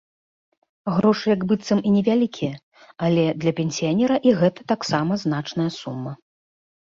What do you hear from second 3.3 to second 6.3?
для пенсіянера і гэта таксама значная сума.